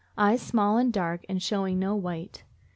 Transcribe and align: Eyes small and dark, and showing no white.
Eyes 0.17 0.41
small 0.41 0.77
and 0.77 0.91
dark, 0.91 1.23
and 1.29 1.43
showing 1.43 1.77
no 1.77 1.95
white. 1.95 2.43